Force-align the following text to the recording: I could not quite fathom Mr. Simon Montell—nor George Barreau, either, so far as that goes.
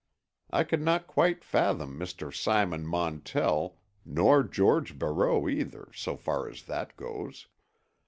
I 0.49 0.63
could 0.63 0.81
not 0.81 1.05
quite 1.05 1.43
fathom 1.43 1.99
Mr. 1.99 2.35
Simon 2.35 2.87
Montell—nor 2.87 4.45
George 4.45 4.97
Barreau, 4.97 5.47
either, 5.47 5.91
so 5.93 6.17
far 6.17 6.49
as 6.49 6.63
that 6.63 6.97
goes. 6.97 7.45